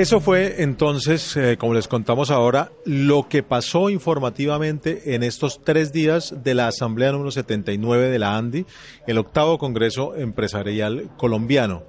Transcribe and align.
Eso 0.00 0.18
fue 0.18 0.62
entonces, 0.62 1.36
eh, 1.36 1.58
como 1.58 1.74
les 1.74 1.86
contamos 1.86 2.30
ahora, 2.30 2.72
lo 2.86 3.28
que 3.28 3.42
pasó 3.42 3.90
informativamente 3.90 5.14
en 5.14 5.22
estos 5.22 5.60
tres 5.62 5.92
días 5.92 6.42
de 6.42 6.54
la 6.54 6.68
Asamblea 6.68 7.12
número 7.12 7.30
79 7.30 8.08
de 8.08 8.18
la 8.18 8.38
ANDI, 8.38 8.64
el 9.06 9.18
octavo 9.18 9.58
Congreso 9.58 10.16
Empresarial 10.16 11.10
Colombiano. 11.18 11.82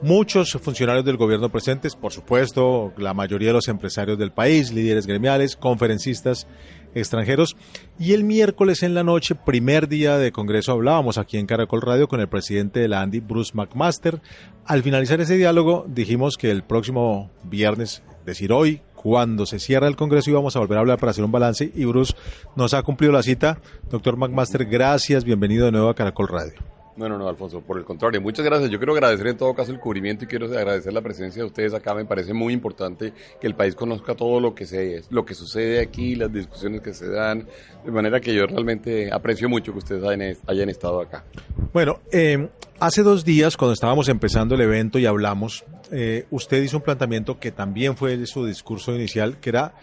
Muchos 0.00 0.52
funcionarios 0.52 1.04
del 1.04 1.18
gobierno 1.18 1.50
presentes, 1.50 1.96
por 1.96 2.14
supuesto, 2.14 2.94
la 2.96 3.12
mayoría 3.12 3.48
de 3.48 3.54
los 3.54 3.68
empresarios 3.68 4.16
del 4.16 4.32
país, 4.32 4.72
líderes 4.72 5.06
gremiales, 5.06 5.54
conferencistas 5.54 6.46
extranjeros. 6.94 7.56
Y 7.98 8.12
el 8.12 8.24
miércoles 8.24 8.82
en 8.82 8.94
la 8.94 9.04
noche, 9.04 9.34
primer 9.34 9.88
día 9.88 10.18
de 10.18 10.32
Congreso, 10.32 10.72
hablábamos 10.72 11.18
aquí 11.18 11.38
en 11.38 11.46
Caracol 11.46 11.82
Radio 11.82 12.08
con 12.08 12.20
el 12.20 12.28
presidente 12.28 12.80
de 12.80 12.88
la 12.88 13.00
ANDI, 13.00 13.20
Bruce 13.20 13.52
McMaster. 13.54 14.20
Al 14.64 14.82
finalizar 14.82 15.20
ese 15.20 15.36
diálogo, 15.36 15.84
dijimos 15.88 16.36
que 16.36 16.50
el 16.50 16.62
próximo 16.62 17.30
viernes, 17.44 18.02
decir 18.24 18.52
hoy, 18.52 18.80
cuando 18.94 19.44
se 19.44 19.58
cierra 19.58 19.86
el 19.86 19.96
Congreso 19.96 20.30
íbamos 20.30 20.56
a 20.56 20.60
volver 20.60 20.78
a 20.78 20.80
hablar 20.80 20.98
para 20.98 21.10
hacer 21.10 21.24
un 21.24 21.32
balance 21.32 21.70
y 21.74 21.84
Bruce 21.84 22.14
nos 22.56 22.72
ha 22.72 22.82
cumplido 22.82 23.12
la 23.12 23.22
cita. 23.22 23.58
Doctor 23.90 24.16
McMaster, 24.16 24.64
gracias, 24.64 25.24
bienvenido 25.24 25.66
de 25.66 25.72
nuevo 25.72 25.90
a 25.90 25.94
Caracol 25.94 26.28
Radio. 26.28 26.73
No, 26.96 27.08
no, 27.08 27.18
no, 27.18 27.28
Alfonso, 27.28 27.60
por 27.60 27.76
el 27.76 27.84
contrario, 27.84 28.20
muchas 28.20 28.44
gracias. 28.44 28.70
Yo 28.70 28.78
quiero 28.78 28.92
agradecer 28.92 29.26
en 29.26 29.36
todo 29.36 29.52
caso 29.52 29.72
el 29.72 29.80
cubrimiento 29.80 30.24
y 30.24 30.28
quiero 30.28 30.46
agradecer 30.46 30.92
la 30.92 31.02
presencia 31.02 31.42
de 31.42 31.46
ustedes 31.46 31.74
acá. 31.74 31.92
Me 31.92 32.04
parece 32.04 32.32
muy 32.32 32.52
importante 32.52 33.12
que 33.40 33.46
el 33.48 33.56
país 33.56 33.74
conozca 33.74 34.14
todo 34.14 34.38
lo 34.38 34.54
que 34.54 34.64
se, 34.64 35.02
lo 35.10 35.24
que 35.24 35.34
sucede 35.34 35.80
aquí, 35.80 36.14
las 36.14 36.32
discusiones 36.32 36.82
que 36.82 36.94
se 36.94 37.08
dan, 37.10 37.48
de 37.84 37.90
manera 37.90 38.20
que 38.20 38.32
yo 38.32 38.46
realmente 38.46 39.12
aprecio 39.12 39.48
mucho 39.48 39.72
que 39.72 39.78
ustedes 39.78 40.04
hayan, 40.04 40.36
hayan 40.46 40.68
estado 40.68 41.00
acá. 41.00 41.24
Bueno, 41.72 41.98
eh, 42.12 42.48
hace 42.78 43.02
dos 43.02 43.24
días, 43.24 43.56
cuando 43.56 43.72
estábamos 43.72 44.08
empezando 44.08 44.54
el 44.54 44.60
evento 44.60 45.00
y 45.00 45.06
hablamos, 45.06 45.64
eh, 45.90 46.26
usted 46.30 46.62
hizo 46.62 46.76
un 46.76 46.84
planteamiento 46.84 47.40
que 47.40 47.50
también 47.50 47.96
fue 47.96 48.24
su 48.26 48.46
discurso 48.46 48.94
inicial, 48.94 49.38
que 49.40 49.50
era 49.50 49.74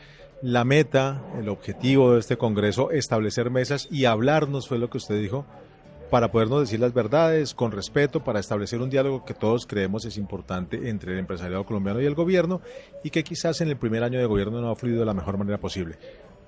la 0.41 0.63
meta, 0.63 1.21
el 1.37 1.49
objetivo 1.49 2.13
de 2.13 2.19
este 2.19 2.37
Congreso, 2.37 2.91
establecer 2.91 3.49
mesas 3.51 3.87
y 3.91 4.05
hablarnos, 4.05 4.67
fue 4.67 4.79
lo 4.79 4.89
que 4.89 4.97
usted 4.97 5.19
dijo, 5.19 5.45
para 6.11 6.29
podernos 6.29 6.59
decir 6.59 6.79
las 6.79 6.93
verdades 6.93 7.55
con 7.55 7.71
respeto, 7.71 8.21
para 8.21 8.41
establecer 8.41 8.81
un 8.81 8.89
diálogo 8.89 9.23
que 9.23 9.33
todos 9.33 9.65
creemos 9.65 10.03
es 10.05 10.17
importante 10.17 10.89
entre 10.89 11.13
el 11.13 11.19
empresariado 11.19 11.65
colombiano 11.65 12.01
y 12.01 12.05
el 12.05 12.15
gobierno 12.15 12.61
y 13.01 13.09
que 13.09 13.23
quizás 13.23 13.61
en 13.61 13.69
el 13.69 13.77
primer 13.77 14.03
año 14.03 14.19
de 14.19 14.25
gobierno 14.25 14.59
no 14.59 14.69
ha 14.69 14.75
fluido 14.75 14.99
de 14.99 15.05
la 15.05 15.13
mejor 15.13 15.37
manera 15.37 15.57
posible. 15.57 15.95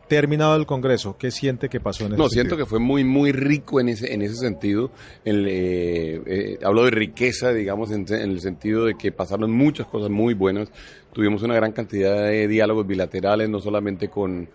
Terminado 0.10 0.58
el 0.58 0.66
Congreso, 0.66 1.16
¿qué 1.18 1.32
siente 1.32 1.70
que 1.70 1.80
pasó 1.80 2.06
en 2.06 2.12
ese 2.12 2.22
No, 2.22 2.28
siento 2.28 2.58
que 2.58 2.66
fue 2.66 2.80
muy, 2.80 3.06
muy 3.06 3.32
rico 3.32 3.80
en 3.80 3.88
ese, 3.88 4.14
en 4.14 4.22
ese 4.22 4.36
sentido. 4.36 4.92
El, 5.24 5.48
eh, 5.48 6.22
eh, 6.26 6.60
hablo 6.62 6.84
de 6.84 6.92
riqueza, 6.92 7.54
digamos, 7.54 7.90
en, 7.92 8.06
en, 8.10 8.32
el 8.32 8.42
sentido 8.42 8.84
de 8.84 8.96
que 8.96 9.14
pasaron 9.14 9.50
muchas 9.50 9.88
cosas 9.88 10.10
muy 10.10 10.34
buenas. 10.34 10.70
Tuvimos 11.14 11.42
una 11.42 11.56
gran 11.56 11.72
cantidad 11.72 12.28
de 12.28 12.50
diálogos 12.50 12.86
bilaterales, 12.86 13.50
no 13.50 13.62
solamente 13.62 14.10
con 14.10 14.50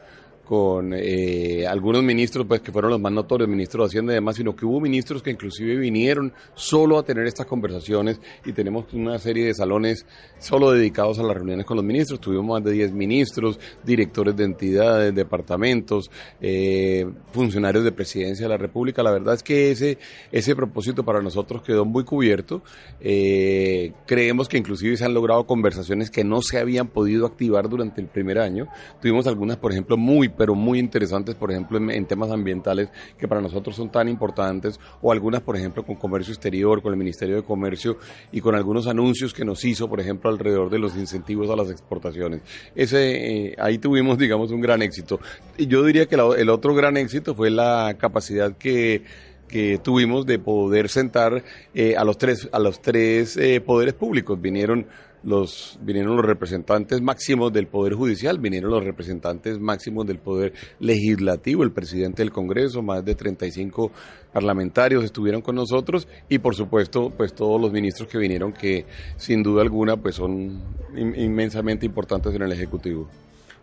con 0.49 0.95
eh, 0.95 1.67
algunos 1.67 2.03
ministros 2.03 2.47
pues 2.47 2.63
que 2.63 2.73
fueron 2.73 2.91
los 2.91 3.01
más 3.01 3.13
notorios, 3.13 3.51
ministros 3.51 3.85
de 3.85 3.89
Hacienda 3.89 4.13
y 4.13 4.15
demás, 4.15 4.35
sino 4.35 4.57
que 4.57 4.65
hubo 4.65 4.81
ministros 4.81 5.23
que 5.23 5.31
inclusive 5.31 5.77
vinieron 5.77 6.33
solo 6.55 6.99
a 6.99 7.03
tener 7.03 7.27
estas 7.27 7.45
conversaciones 7.45 8.19
y 8.47 8.55
tenemos 8.55 8.87
una 8.95 9.19
serie 9.19 9.45
de 9.45 9.53
salones 9.53 10.07
solo 10.39 10.71
dedicados 10.71 11.19
a 11.19 11.23
las 11.23 11.37
reuniones 11.37 11.67
con 11.67 11.77
los 11.77 11.85
ministros. 11.85 12.19
Tuvimos 12.19 12.47
más 12.47 12.65
de 12.65 12.73
10 12.73 12.93
ministros, 12.93 13.61
directores 13.85 14.35
de 14.37 14.45
entidades, 14.45 15.15
departamentos, 15.15 16.11
eh, 16.41 17.07
funcionarios 17.31 17.85
de 17.85 17.93
presidencia 17.93 18.47
de 18.47 18.49
la 18.49 18.57
República. 18.57 19.03
La 19.03 19.11
verdad 19.11 19.35
es 19.35 19.43
que 19.43 19.71
ese, 19.71 19.99
ese 20.33 20.57
propósito 20.57 21.05
para 21.05 21.21
nosotros 21.21 21.61
quedó 21.61 21.85
muy 21.85 22.05
cubierto. 22.05 22.63
Eh, 23.03 23.93
creemos 24.07 24.49
que 24.49 24.57
inclusive 24.57 24.97
se 24.97 25.05
han 25.05 25.13
logrado 25.13 25.47
conversaciones 25.47 26.11
que 26.11 26.25
no 26.25 26.41
se 26.41 26.59
habían 26.59 26.89
podido 26.89 27.27
activar 27.27 27.69
durante 27.69 28.01
el 28.01 28.07
primer 28.07 28.39
año. 28.39 28.67
Tuvimos 29.03 29.27
algunas, 29.27 29.59
por 29.59 29.73
ejemplo, 29.73 29.99
muy 29.99 30.38
pero 30.39 30.55
muy 30.55 30.79
interesantes, 30.79 31.35
por 31.35 31.51
ejemplo, 31.51 31.79
en, 31.79 32.07
temas 32.07 32.31
ambientales 32.31 32.89
que 33.19 33.29
para 33.29 33.41
nosotros 33.41 33.77
son 33.77 33.91
tan 33.91 34.09
importantes, 34.09 34.81
o 35.03 35.13
algunas, 35.13 35.43
por 35.43 35.57
ejemplo, 35.57 35.85
con 35.85 35.97
comercio 35.97 36.33
exterior, 36.33 36.81
con 36.81 36.93
el 36.93 36.99
Ministerio 36.99 37.37
de 37.37 37.43
Comercio 37.43 37.99
y 38.33 38.41
con 38.41 38.55
algunos 38.55 38.87
anuncios 38.87 39.35
que 39.35 39.45
nos 39.45 39.65
hizo, 39.65 39.89
por 39.89 40.01
ejemplo, 40.01 40.31
alrededor 40.31 40.71
de 40.71 40.79
los 40.79 40.97
incentivos 40.97 41.51
a 41.51 41.57
las 41.57 41.71
exportaciones. 41.71 42.41
Ese, 42.75 43.49
eh, 43.49 43.57
ahí 43.59 43.79
tuvimos, 43.79 44.17
digamos, 44.19 44.51
un 44.53 44.61
gran 44.61 44.81
éxito. 44.81 45.21
Yo 45.59 45.85
diría 45.85 46.07
que 46.07 46.15
el 46.15 46.49
otro 46.49 46.75
gran 46.75 46.97
éxito 46.97 47.35
fue 47.35 47.51
la 47.51 47.97
capacidad 47.99 48.57
que 48.57 49.03
que 49.49 49.79
tuvimos 49.83 50.27
de 50.27 50.39
poder 50.39 50.89
sentar 50.89 51.43
eh, 51.75 51.97
a 51.97 52.05
los 52.05 52.19
tres 52.19 52.49
a 52.53 52.59
los 52.59 52.81
tres 52.81 53.37
eh, 53.37 53.61
poderes 53.61 53.95
públicos 53.95 54.41
vinieron 54.41 54.87
los 55.23 55.79
vinieron 55.83 56.17
los 56.17 56.25
representantes 56.25 57.01
máximos 57.01 57.53
del 57.53 57.67
poder 57.67 57.95
judicial, 57.95 58.39
vinieron 58.39 58.71
los 58.71 58.85
representantes 58.85 59.59
máximos 59.59 60.07
del 60.07 60.19
poder 60.19 60.53
legislativo, 60.81 61.63
el 61.63 61.73
presidente 61.73 62.23
del 62.23 62.33
Congreso, 62.33 62.83
más 62.83 63.05
de 63.05 63.15
35 63.15 63.91
parlamentarios 64.33 65.05
estuvieron 65.05 65.43
con 65.43 65.57
nosotros 65.57 66.07
y 66.29 66.39
por 66.39 66.55
supuesto, 66.55 67.11
pues 67.11 67.35
todos 67.35 67.61
los 67.61 67.73
ministros 67.73 68.09
que 68.09 68.19
vinieron 68.19 68.53
que 68.53 68.87
sin 69.17 69.43
duda 69.43 69.63
alguna 69.63 69.97
pues 69.97 70.17
son 70.17 70.63
inmensamente 70.97 71.87
importantes 71.87 72.35
en 72.35 72.43
el 72.43 72.53
ejecutivo. 72.53 73.09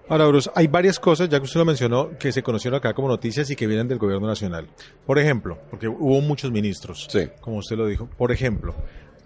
Ahora, 0.08 0.28
Bruce, 0.28 0.52
hay 0.54 0.68
varias 0.68 1.00
cosas, 1.00 1.30
ya 1.30 1.40
que 1.40 1.46
usted 1.46 1.60
lo 1.60 1.66
mencionó, 1.66 2.12
que 2.20 2.32
se 2.32 2.44
conocieron 2.44 2.78
acá 2.78 2.94
como 2.94 3.08
noticias 3.08 3.50
y 3.50 3.56
que 3.56 3.66
vienen 3.66 3.88
del 3.88 3.98
gobierno 3.98 4.28
nacional. 4.28 4.68
Por 5.04 5.18
ejemplo, 5.18 5.58
porque 5.72 5.88
hubo 5.88 6.22
muchos 6.22 6.52
ministros, 6.52 7.08
sí. 7.10 7.28
como 7.42 7.58
usted 7.58 7.76
lo 7.76 7.88
dijo. 7.88 8.08
Por 8.16 8.32
ejemplo, 8.32 8.76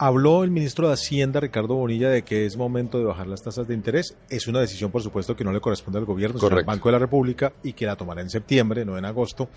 Habló 0.02 0.46
el 0.46 0.50
ministro 0.50 0.88
de 0.88 0.94
Hacienda, 0.94 1.42
Ricardo 1.42 1.76
Bonilla, 1.76 2.10
de 2.10 2.24
que 2.24 2.46
es 2.46 2.56
momento 2.56 3.00
de 3.00 3.04
bajar 3.04 3.28
las 3.28 3.44
tasas 3.44 3.68
de 3.68 3.74
interés. 3.74 4.16
Es 4.30 4.48
una 4.48 4.62
decisión, 4.62 4.92
por 4.92 5.04
supuesto, 5.04 5.36
que 5.36 5.44
no 5.44 5.52
le 5.52 5.60
corresponde 5.60 6.00
al 6.00 6.06
gobierno, 6.06 6.40
sino 6.40 6.56
al 6.56 6.64
Banco 6.64 6.88
de 6.88 6.94
la 6.94 7.00
República 7.00 7.52
y 7.64 7.74
que 7.74 7.86
la 7.86 7.98
tomará 7.98 8.22
en 8.22 8.30
septiembre, 8.30 8.86
no 8.86 8.98
en 8.98 9.04
agosto. 9.04 9.50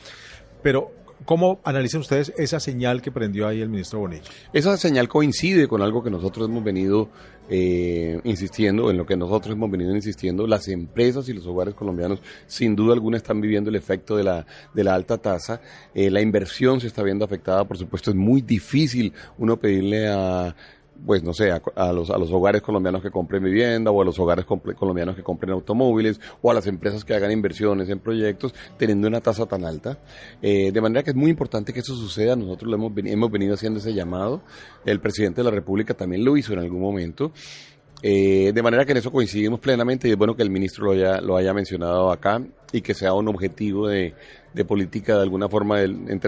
Pero, 0.60 0.91
¿cómo 1.25 1.60
analizan 1.65 2.00
ustedes 2.00 2.33
esa 2.37 2.60
señal 2.60 3.03
que 3.03 3.10
prendió 3.10 3.47
ahí 3.47 3.60
el 3.60 3.69
ministro 3.69 4.00
Bonilla? 4.00 4.22
Esa 4.53 4.77
señal 4.77 5.09
coincide 5.09 5.69
con 5.69 5.83
algo 5.83 6.03
que 6.03 6.10
nosotros 6.10 6.49
hemos 6.49 6.65
venido 6.65 7.09
eh, 7.49 8.21
insistiendo, 8.25 8.91
en 8.91 8.97
lo 8.97 9.05
que 9.05 9.16
nosotros 9.16 9.55
hemos 9.55 9.71
venido 9.71 9.94
insistiendo. 9.94 10.47
Las 10.47 10.69
empresas 10.69 11.28
y 11.28 11.33
los 11.33 11.47
hogares 11.47 11.75
colombianos, 11.75 12.21
sin 12.47 12.77
duda 12.77 12.94
alguna, 12.94 13.16
están 13.16 13.41
viviendo 13.41 13.71
el 13.71 13.77
efecto 13.77 14.16
de 14.16 14.25
la, 14.25 14.47
de 14.72 14.84
la 14.84 14.94
alta 14.94 15.19
tasa. 15.19 15.60
Eh, 15.94 16.10
la 16.10 16.21
inversión 16.21 16.81
se 16.81 16.87
está 16.87 17.03
viendo 17.03 17.25
afectada, 17.25 17.65
por 17.65 17.78
supuesto, 17.78 18.10
es 18.10 18.16
muy 18.16 18.43
difícil 18.43 19.12
uno 19.39 19.59
pedirle 19.59 20.09
a 20.09 20.54
pues 21.04 21.22
no 21.22 21.32
sé, 21.34 21.50
a, 21.50 21.60
a, 21.75 21.92
los, 21.92 22.10
a 22.10 22.19
los 22.19 22.30
hogares 22.30 22.62
colombianos 22.62 23.03
que 23.03 23.10
compren 23.10 23.42
vivienda 23.42 23.91
o 23.91 24.00
a 24.00 24.04
los 24.04 24.19
hogares 24.19 24.44
colombianos 24.44 25.16
que 25.16 25.22
compren 25.22 25.53
automóviles 25.53 26.20
o 26.41 26.50
a 26.50 26.54
las 26.54 26.66
empresas 26.66 27.04
que 27.04 27.14
hagan 27.14 27.32
inversiones 27.32 27.88
en 27.88 27.98
proyectos 27.98 28.54
teniendo 28.76 29.08
una 29.08 29.20
tasa 29.20 29.47
tan 29.47 29.64
alta. 29.64 29.98
Eh, 30.41 30.70
de 30.72 30.80
manera 30.80 31.03
que 31.03 31.10
es 31.10 31.16
muy 31.16 31.30
importante 31.30 31.72
que 31.72 31.80
eso 31.80 31.94
suceda. 31.94 32.36
Nosotros 32.36 32.70
lo 32.70 32.76
hemos, 32.76 32.92
hemos 33.04 33.30
venido 33.30 33.54
haciendo 33.54 33.80
ese 33.80 33.94
llamado. 33.94 34.42
El 34.84 35.00
presidente 35.00 35.41
de 35.41 35.44
la 35.44 35.50
República 35.50 35.94
también 35.94 36.24
lo 36.24 36.36
hizo 36.36 36.53
en 36.53 36.60
algún 36.60 36.80
momento. 36.80 37.33
Eh, 38.04 38.50
de 38.53 38.62
manera 38.62 38.84
que 38.84 38.92
en 38.92 38.98
eso 38.98 39.12
coincidimos 39.12 39.60
plenamente 39.60 40.09
y 40.09 40.10
es 40.10 40.16
bueno 40.16 40.34
que 40.34 40.42
el 40.42 40.50
ministro 40.50 40.86
lo 40.86 40.92
haya, 40.92 41.21
lo 41.21 41.36
haya 41.36 41.54
mencionado 41.54 42.10
acá 42.10 42.42
y 42.72 42.80
que 42.80 42.94
sea 42.94 43.12
un 43.12 43.28
objetivo 43.28 43.86
de, 43.86 44.15
de 44.54 44.65
política 44.65 45.16
de 45.16 45.22
alguna 45.22 45.49
forma, 45.49 45.78
del, 45.78 46.21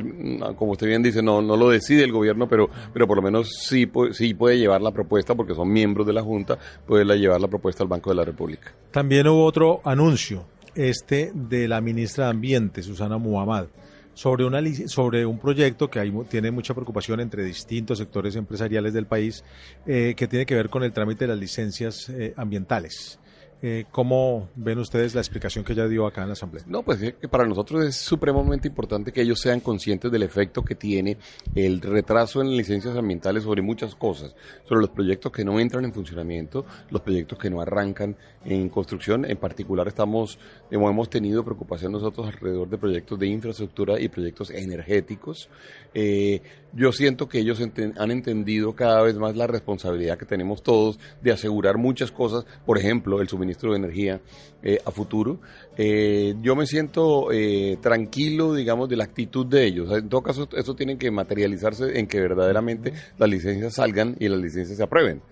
como 0.57 0.73
usted 0.73 0.87
bien 0.87 1.03
dice, 1.03 1.23
no, 1.23 1.43
no 1.43 1.57
lo 1.57 1.69
decide 1.69 2.05
el 2.05 2.13
gobierno, 2.13 2.49
pero, 2.49 2.69
pero 2.93 3.07
por 3.07 3.17
lo 3.17 3.23
menos 3.23 3.51
sí, 3.67 3.91
sí 4.13 4.35
puede 4.35 4.59
llevar 4.59 4.81
la 4.83 4.91
propuesta, 4.91 5.35
porque 5.35 5.55
son 5.55 5.73
miembros 5.73 6.07
de 6.07 6.13
la 6.13 6.23
Junta, 6.23 6.59
puede 6.87 7.05
llevar 7.19 7.41
la 7.41 7.49
propuesta 7.49 7.83
al 7.83 7.89
Banco 7.89 8.11
de 8.11 8.17
la 8.17 8.25
República. 8.25 8.73
También 8.91 9.29
hubo 9.29 9.45
otro 9.45 9.81
anuncio, 9.85 10.47
este 10.75 11.33
de 11.35 11.69
la 11.69 11.81
ministra 11.81 12.25
de 12.25 12.31
Ambiente, 12.31 12.83
Susana 12.83 13.19
Muhammad 13.19 13.67
sobre, 14.15 14.45
una, 14.45 14.61
sobre 14.87 15.27
un 15.27 15.39
proyecto 15.39 15.91
que 15.91 15.99
hay, 15.99 16.13
tiene 16.29 16.51
mucha 16.51 16.73
preocupación 16.73 17.21
entre 17.21 17.45
distintos 17.45 17.99
sectores 17.99 18.37
empresariales 18.37 18.95
del 18.95 19.07
país, 19.07 19.45
eh, 19.87 20.15
que 20.17 20.27
tiene 20.29 20.47
que 20.47 20.55
ver 20.55 20.71
con 20.71 20.83
el 20.83 20.93
trámite 20.93 21.25
de 21.25 21.29
las 21.29 21.39
licencias 21.39 22.09
eh, 22.09 22.33
ambientales. 22.37 23.19
Eh, 23.67 23.87
¿Cómo 23.91 24.51
ven 24.57 24.79
ustedes 24.79 25.15
la 25.15 25.23
explicación 25.23 25.65
que 25.65 25.73
ella 25.73 25.89
dio 25.89 26.07
acá 26.07 26.21
en 26.21 26.27
la 26.27 26.35
Asamblea? 26.35 26.63
No, 26.67 26.83
pues 26.83 27.01
es 27.01 27.15
que 27.15 27.29
para 27.29 27.47
nosotros 27.47 27.83
es 27.83 27.97
supremamente 27.97 28.69
importante 28.69 29.11
que 29.11 29.23
ellos 29.23 29.41
sean 29.41 29.61
conscientes 29.61 30.13
del 30.13 30.23
efecto 30.23 30.63
que 30.63 30.75
tiene 30.75 31.17
el 31.55 31.81
retraso 31.81 32.43
en 32.43 32.55
licencias 32.55 32.95
ambientales 32.95 33.45
sobre 33.45 33.63
muchas 33.63 33.95
cosas, 33.95 34.35
sobre 34.69 34.83
los 34.83 34.91
proyectos 34.91 35.33
que 35.33 35.47
no 35.47 35.59
entran 35.59 35.87
en 35.87 35.95
funcionamiento, 35.95 36.67
los 36.91 37.01
proyectos 37.01 37.39
que 37.39 37.49
no 37.49 37.63
arrancan 37.63 38.19
en 38.45 38.69
construcción. 38.69 39.25
En 39.25 39.39
particular 39.39 39.89
estamos, 39.89 40.39
hemos 40.71 41.09
tenido 41.09 41.43
preocupación 41.43 41.93
nosotros 41.93 42.27
alrededor 42.27 42.69
de 42.69 42.77
proyectos 42.77 43.19
de 43.19 43.29
infraestructura 43.29 43.99
y 43.99 44.11
proyectos 44.11 44.51
energéticos. 44.51 45.49
Eh, 45.95 46.43
yo 46.75 46.93
siento 46.93 47.29
que 47.29 47.39
ellos 47.39 47.63
han 47.97 48.11
entendido 48.11 48.75
cada 48.75 49.01
vez 49.01 49.17
más 49.17 49.37
la 49.37 49.47
responsabilidad 49.47 50.19
que 50.19 50.27
tenemos 50.27 50.63
todos 50.63 50.99
de 51.23 51.33
asegurar 51.33 51.79
muchas 51.79 52.11
cosas, 52.11 52.45
por 52.67 52.77
ejemplo, 52.77 53.23
el 53.23 53.29
suministro 53.29 53.54
de 53.57 53.77
energía 53.77 54.21
eh, 54.63 54.79
a 54.85 54.91
futuro. 54.91 55.41
Eh, 55.77 56.35
yo 56.43 56.57
me 56.57 56.67
siento 56.67 57.33
eh, 57.33 57.79
tranquilo, 57.81 58.55
digamos, 58.55 58.89
de 58.89 58.97
la 58.97 59.05
actitud 59.05 59.47
de 59.47 59.65
ellos. 59.65 59.91
En 59.93 60.09
todo 60.09 60.23
caso, 60.23 60.49
eso 60.57 60.75
tiene 60.75 60.99
que 60.99 61.11
materializarse 61.11 61.99
en 61.99 62.07
que 62.07 62.21
verdaderamente 62.21 62.93
las 63.19 63.29
licencias 63.29 63.75
salgan 63.75 64.17
y 64.19 64.29
las 64.29 64.41
licencias 64.41 64.77
se 64.77 64.83
aprueben. 64.83 65.23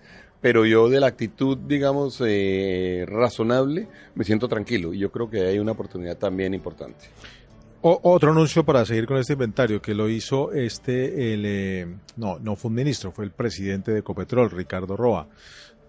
Pero 0.41 0.65
yo 0.65 0.89
de 0.89 0.99
la 0.99 1.07
actitud, 1.07 1.57
digamos, 1.57 2.21
razonable, 3.05 3.87
me 4.13 4.25
siento 4.25 4.49
tranquilo. 4.49 4.93
Y 4.93 4.99
yo 4.99 5.09
creo 5.09 5.29
que 5.29 5.41
hay 5.41 5.57
una 5.57 5.71
oportunidad 5.71 6.17
también 6.17 6.53
importante. 6.53 7.05
Otro 7.85 8.31
anuncio 8.31 8.63
para 8.63 8.85
seguir 8.85 9.05
con 9.05 9.17
este 9.17 9.33
inventario 9.33 9.81
que 9.81 9.93
lo 9.93 10.07
hizo 10.07 10.53
este, 10.53 11.33
el, 11.33 11.43
eh, 11.45 11.85
no, 12.15 12.39
no 12.39 12.55
fue 12.55 12.69
un 12.69 12.75
ministro, 12.75 13.11
fue 13.11 13.25
el 13.25 13.31
presidente 13.31 13.91
de 13.91 13.99
Ecopetrol, 13.99 14.49
Ricardo 14.51 14.95
Roa, 14.95 15.27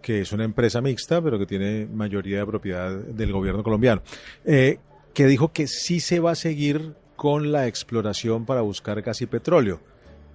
que 0.05 0.21
es 0.21 0.33
una 0.33 0.45
empresa 0.45 0.83
mixta, 0.83 1.23
pero 1.23 1.39
que 1.39 1.47
tiene 1.47 1.87
mayoría 1.87 2.41
de 2.41 2.47
propiedad 2.47 2.95
del 2.95 3.33
gobierno 3.33 3.63
colombiano, 3.63 4.03
eh, 4.45 4.77
que 5.15 5.27
dijo 5.27 5.51
que 5.51 5.67
sí 5.67 5.99
se 5.99 6.21
va 6.21 6.33
a 6.33 6.35
seguir 6.35 6.93
con 7.17 7.53
la 7.53 7.67
exploración 7.69 8.45
para 8.45 8.61
buscar 8.61 9.01
gas 9.01 9.23
y 9.23 9.27
petróleo 9.27 9.94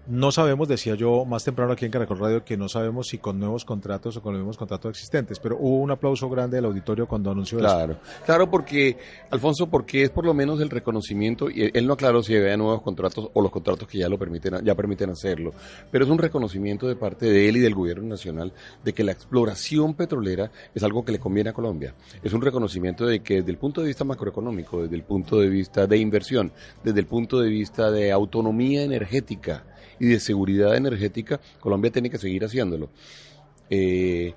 no 0.10 0.32
sabemos, 0.32 0.68
decía 0.68 0.96
yo 0.96 1.24
más 1.24 1.44
temprano 1.44 1.74
aquí 1.74 1.86
en 1.86 1.92
Caracol 1.92 2.18
Radio, 2.18 2.44
que 2.44 2.58
no 2.58 2.68
sabemos 2.68 3.08
si 3.08 3.20
con 3.20 3.40
nuevos 3.40 3.64
contratos 3.64 4.18
o 4.18 4.22
con 4.22 4.34
los 4.34 4.42
mismos 4.42 4.58
contratos 4.58 4.90
existentes, 4.90 5.40
pero 5.40 5.58
hubo 5.60 5.78
un 5.78 5.92
aplauso 5.92 6.28
grande 6.30 6.58
del 6.58 6.66
auditorio 6.66 7.08
cuando 7.08 7.30
anunció 7.30 7.60
claro, 7.60 7.94
eso. 7.94 8.02
Claro, 8.26 8.50
porque, 8.50 8.98
Alfonso, 9.30 9.68
porque 9.68 10.04
es 10.04 10.10
por 10.10 10.26
lo 10.26 10.34
menos 10.34 10.60
el 10.62 10.70
reconocimiento, 10.72 11.50
y 11.50 11.70
él 11.74 11.86
no 11.86 11.94
aclaró 11.94 12.24
si 12.24 12.36
había 12.36 12.58
nuevos 12.58 12.82
contratos 12.82 13.30
o 13.32 13.42
los 13.42 13.52
contratos 13.52 13.88
que 13.88 14.00
ya 14.00 14.10
lo 14.10 14.18
permiten, 14.18 14.64
ya 14.64 14.74
permiten 14.74 15.12
hacerlo, 15.12 15.54
pero 15.92 16.06
es 16.06 16.12
un 16.12 16.18
reconocimiento 16.18 16.88
de 16.88 16.96
parte 16.96 17.28
de 17.28 17.48
él 17.48 17.58
y 17.58 17.60
del 17.60 17.76
gobierno 17.76 18.08
nacional 18.08 18.52
de 18.84 18.94
que 18.94 19.04
la 19.04 19.12
exploración 19.12 19.94
petrolera 19.94 20.52
es 20.74 20.82
algo 20.82 21.06
que 21.06 21.12
le 21.12 21.20
conviene 21.20 21.52
a 21.52 21.54
Colombia. 21.54 21.94
Es 22.24 22.34
un 22.34 22.42
reconocimiento 22.42 23.06
de 23.06 23.20
que 23.20 23.36
desde 23.36 23.52
el 23.52 23.58
punto 23.58 23.82
de 23.82 23.88
vista 23.88 24.04
macroeconómico, 24.04 24.82
desde 24.82 24.96
el 24.96 25.04
punto 25.04 25.40
de 25.40 25.50
vista 25.50 25.86
de 25.86 25.98
inversión, 25.98 26.52
desde 26.84 27.00
el 27.00 27.06
punto 27.06 27.40
de 27.40 27.50
vista 27.50 27.92
de 27.92 28.12
autonomía 28.12 28.84
energética, 28.84 29.66
y 30.00 30.08
de 30.08 30.20
seguridad 30.20 30.76
energética, 30.76 31.40
Colombia 31.60 31.92
tiene 31.92 32.10
que 32.10 32.18
seguir 32.18 32.44
haciéndolo. 32.46 32.90
Eh, 33.70 34.34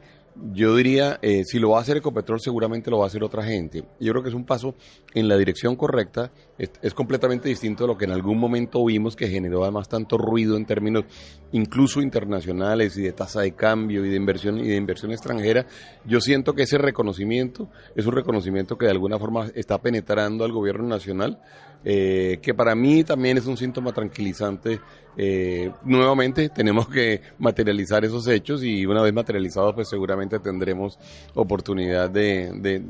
yo 0.52 0.74
diría, 0.76 1.18
eh, 1.20 1.44
si 1.44 1.58
lo 1.58 1.70
va 1.70 1.78
a 1.78 1.82
hacer 1.82 1.98
Ecopetrol, 1.98 2.40
seguramente 2.40 2.90
lo 2.90 2.98
va 2.98 3.04
a 3.04 3.06
hacer 3.08 3.22
otra 3.22 3.44
gente. 3.44 3.84
Yo 4.00 4.12
creo 4.12 4.22
que 4.22 4.30
es 4.30 4.34
un 4.34 4.44
paso 4.44 4.74
en 5.14 5.28
la 5.28 5.36
dirección 5.36 5.76
correcta. 5.76 6.32
Es, 6.58 6.94
completamente 6.94 7.48
distinto 7.48 7.84
a 7.84 7.86
lo 7.86 7.98
que 7.98 8.06
en 8.06 8.12
algún 8.12 8.38
momento 8.38 8.84
vimos 8.84 9.14
que 9.14 9.28
generó 9.28 9.62
además 9.62 9.88
tanto 9.88 10.16
ruido 10.16 10.56
en 10.56 10.64
términos 10.64 11.04
incluso 11.52 12.00
internacionales 12.02 12.96
y 12.96 13.02
de 13.02 13.12
tasa 13.12 13.42
de 13.42 13.52
cambio 13.52 14.04
y 14.04 14.10
de 14.10 14.16
inversión 14.16 14.58
y 14.58 14.68
de 14.68 14.76
inversión 14.76 15.12
extranjera. 15.12 15.66
Yo 16.04 16.20
siento 16.20 16.54
que 16.54 16.62
ese 16.62 16.78
reconocimiento 16.78 17.68
es 17.94 18.06
un 18.06 18.12
reconocimiento 18.12 18.76
que 18.76 18.86
de 18.86 18.92
alguna 18.92 19.18
forma 19.18 19.48
está 19.54 19.78
penetrando 19.78 20.44
al 20.44 20.52
gobierno 20.52 20.88
nacional, 20.88 21.40
eh, 21.84 22.38
que 22.42 22.54
para 22.54 22.74
mí 22.74 23.04
también 23.04 23.38
es 23.38 23.46
un 23.46 23.56
síntoma 23.56 23.92
tranquilizante 23.92 24.80
eh, 25.16 25.70
nuevamente 25.84 26.48
tenemos 26.48 26.88
que 26.88 27.20
materializar 27.38 28.02
esos 28.04 28.26
hechos 28.28 28.62
y 28.62 28.86
una 28.86 29.02
vez 29.02 29.12
materializados 29.12 29.74
pues 29.74 29.88
seguramente 29.88 30.38
tendremos 30.38 30.98
oportunidad 31.34 32.08
de, 32.08 32.82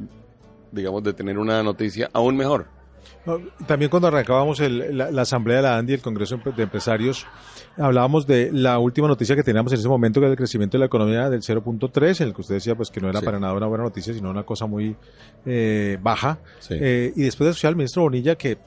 digamos 0.70 1.02
de 1.02 1.12
tener 1.12 1.38
una 1.38 1.62
noticia 1.62 2.10
aún 2.12 2.36
mejor. 2.36 2.81
También 3.66 3.90
cuando 3.90 4.08
arrancábamos 4.08 4.60
la, 4.60 5.22
asamblea 5.22 5.58
de 5.58 5.62
la 5.62 5.76
ANDI, 5.78 5.94
el 5.94 6.02
Congreso 6.02 6.40
de 6.56 6.62
Empresarios, 6.62 7.26
hablábamos 7.76 8.26
de 8.26 8.50
la 8.52 8.78
última 8.78 9.06
noticia 9.06 9.36
que 9.36 9.42
teníamos 9.42 9.72
en 9.72 9.78
ese 9.78 9.88
momento, 9.88 10.20
que 10.20 10.26
era 10.26 10.32
el 10.32 10.36
crecimiento 10.36 10.76
de 10.76 10.80
la 10.80 10.86
economía 10.86 11.30
del 11.30 11.40
0.3, 11.40 12.20
en 12.20 12.28
el 12.28 12.34
que 12.34 12.40
usted 12.40 12.54
decía 12.56 12.74
pues 12.74 12.90
que 12.90 13.00
no 13.00 13.08
era 13.08 13.20
para 13.20 13.38
nada 13.38 13.54
una 13.54 13.66
buena 13.66 13.84
noticia, 13.84 14.12
sino 14.12 14.30
una 14.30 14.42
cosa 14.42 14.66
muy 14.66 14.96
eh, 15.46 15.98
baja. 16.02 16.38
Eh, 16.70 17.12
y 17.14 17.22
después 17.22 17.60
de 17.60 17.68
el 17.68 17.76
ministro 17.76 18.02
Bonilla 18.02 18.34
que 18.34 18.58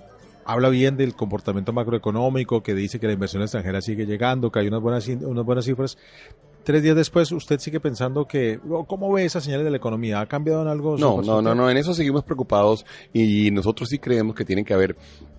habla 0.46 0.70
bien 0.70 0.96
del 0.96 1.16
comportamiento 1.16 1.74
macroeconómico, 1.74 2.64
que 2.64 2.74
dice 2.74 3.00
que 3.00 3.08
la 3.08 3.14
inversión 3.14 3.42
extranjera 3.42 3.82
sigue 3.82 4.06
llegando, 4.06 4.52
que 4.52 4.60
hay 4.60 4.68
unas 4.68 4.82
buenas, 4.82 5.08
unas 5.08 5.44
buenas 5.44 5.66
cifras. 5.66 5.98
Tres 6.66 6.82
días 6.82 6.96
después, 6.96 7.32
¿usted 7.32 7.60
sigue 7.60 7.80
pensando 7.80 8.26
que, 8.26 8.60
cómo 8.88 9.14
ve 9.14 9.24
esas 9.24 9.44
señales 9.44 9.66
de 9.66 9.70
la 9.70 9.78
economía? 9.78 10.20
¿Ha 10.20 10.26
cambiado 10.26 10.64
en 10.64 10.68
algo? 10.68 10.98
No, 10.98 11.22
no, 11.22 11.40
no, 11.40 11.54
no, 11.54 11.70
en 11.70 11.78
eso 11.78 11.94
seguimos 11.94 12.24
preocupados 12.24 12.88
y 13.14 13.52
nosotros 13.52 13.88
sí 13.88 14.00
creemos 14.00 14.36
que 14.36 14.46
tiene 14.46 14.66
que 14.66 14.74
haber 14.74 14.98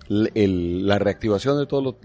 la 0.09 0.99
reactivación 0.99 1.59
de 1.59 1.67
todos, 1.67 1.97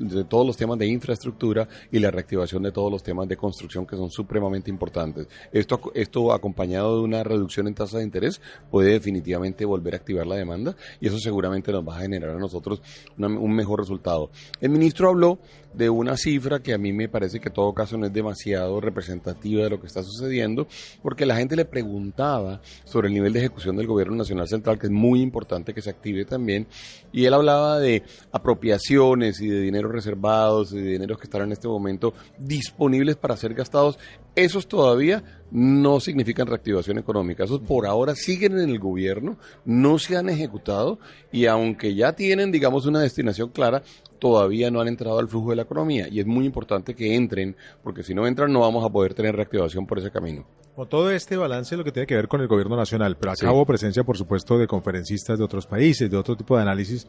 los, 0.47 0.57
temas 0.57 0.77
de 0.77 0.87
infraestructura 0.87 1.67
y 1.91 1.99
la 1.99 2.11
reactivación 2.11 2.63
de 2.63 2.71
todos 2.71 2.91
los 2.91 3.03
temas 3.03 3.27
de 3.27 3.37
construcción 3.37 3.85
que 3.85 3.95
son 3.95 4.09
supremamente 4.09 4.69
importantes. 4.69 5.27
Esto, 5.51 5.79
esto 5.93 6.33
acompañado 6.33 6.97
de 6.97 7.03
una 7.03 7.23
reducción 7.23 7.67
en 7.67 7.75
tasa 7.75 7.97
de 7.97 8.03
interés 8.03 8.41
puede 8.69 8.91
definitivamente 8.91 9.65
volver 9.65 9.93
a 9.93 9.97
activar 9.97 10.27
la 10.27 10.35
demanda 10.35 10.75
y 10.99 11.07
eso 11.07 11.19
seguramente 11.19 11.71
nos 11.71 11.87
va 11.87 11.97
a 11.97 12.01
generar 12.01 12.35
a 12.35 12.39
nosotros 12.39 12.81
un 13.17 13.53
mejor 13.53 13.79
resultado. 13.79 14.29
El 14.59 14.69
ministro 14.69 15.09
habló 15.09 15.39
de 15.73 15.89
una 15.89 16.17
cifra 16.17 16.61
que 16.61 16.73
a 16.73 16.77
mí 16.77 16.91
me 16.91 17.07
parece 17.07 17.39
que 17.39 17.49
en 17.49 17.53
todo 17.53 17.73
caso 17.73 17.97
no 17.97 18.05
es 18.05 18.13
demasiado 18.13 18.81
representativa 18.81 19.63
de 19.63 19.69
lo 19.69 19.79
que 19.79 19.87
está 19.87 20.03
sucediendo, 20.03 20.67
porque 21.01 21.25
la 21.25 21.35
gente 21.35 21.55
le 21.55 21.65
preguntaba 21.65 22.61
sobre 22.83 23.07
el 23.07 23.13
nivel 23.13 23.33
de 23.33 23.39
ejecución 23.39 23.77
del 23.77 23.87
gobierno 23.87 24.15
nacional 24.15 24.47
central, 24.47 24.77
que 24.77 24.87
es 24.87 24.91
muy 24.91 25.21
importante 25.21 25.73
que 25.73 25.81
se 25.81 25.89
active 25.89 26.25
también, 26.25 26.67
y 27.11 27.25
él 27.25 27.33
hablaba 27.33 27.79
de 27.79 27.90
apropiaciones 28.31 29.41
y 29.41 29.47
de 29.47 29.61
dinero 29.61 29.89
reservados 29.89 30.73
y 30.73 30.79
de 30.79 30.91
dineros 30.91 31.17
que 31.17 31.25
están 31.25 31.43
en 31.43 31.51
este 31.51 31.67
momento 31.67 32.13
disponibles 32.37 33.15
para 33.15 33.37
ser 33.37 33.53
gastados, 33.53 33.97
esos 34.35 34.67
todavía 34.67 35.40
no 35.51 35.99
significan 35.99 36.47
reactivación 36.47 36.97
económica. 36.97 37.43
Esos 37.43 37.59
por 37.59 37.85
ahora 37.85 38.15
siguen 38.15 38.57
en 38.57 38.69
el 38.69 38.79
gobierno, 38.79 39.37
no 39.65 39.99
se 39.99 40.17
han 40.17 40.29
ejecutado 40.29 40.99
y 41.31 41.45
aunque 41.45 41.93
ya 41.93 42.13
tienen, 42.13 42.51
digamos, 42.51 42.85
una 42.85 42.99
destinación 42.99 43.49
clara, 43.49 43.83
todavía 44.19 44.71
no 44.71 44.79
han 44.79 44.87
entrado 44.87 45.19
al 45.19 45.27
flujo 45.27 45.49
de 45.49 45.57
la 45.57 45.63
economía 45.63 46.07
y 46.09 46.19
es 46.19 46.25
muy 46.25 46.45
importante 46.45 46.95
que 46.95 47.15
entren, 47.15 47.55
porque 47.83 48.03
si 48.03 48.13
no 48.13 48.27
entran 48.27 48.53
no 48.53 48.61
vamos 48.61 48.85
a 48.85 48.89
poder 48.89 49.13
tener 49.13 49.35
reactivación 49.35 49.85
por 49.85 49.99
ese 49.99 50.11
camino. 50.11 50.45
Con 50.75 50.87
todo 50.87 51.11
este 51.11 51.35
balance 51.35 51.75
lo 51.75 51.83
que 51.83 51.91
tiene 51.91 52.07
que 52.07 52.15
ver 52.15 52.27
con 52.27 52.39
el 52.39 52.47
gobierno 52.47 52.77
nacional, 52.77 53.17
pero 53.17 53.33
acabo 53.33 53.65
presencia, 53.65 54.03
por 54.03 54.17
supuesto, 54.17 54.57
de 54.57 54.67
conferencistas 54.67 55.37
de 55.37 55.43
otros 55.43 55.67
países, 55.67 56.09
de 56.09 56.15
otro 56.15 56.37
tipo 56.37 56.55
de 56.55 56.61
análisis, 56.61 57.07